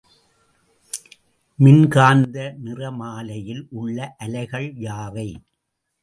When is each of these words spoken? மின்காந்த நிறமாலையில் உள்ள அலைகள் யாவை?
மின்காந்த 1.59 2.37
நிறமாலையில் 2.63 3.61
உள்ள 3.71 4.15
அலைகள் 4.17 4.67
யாவை? 4.85 5.27